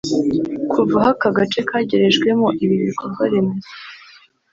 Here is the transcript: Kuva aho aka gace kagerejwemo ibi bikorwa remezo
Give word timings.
Kuva 0.71 0.97
aho 1.01 1.09
aka 1.13 1.29
gace 1.37 1.59
kagerejwemo 1.69 2.47
ibi 2.63 2.75
bikorwa 2.85 3.23
remezo 3.31 3.71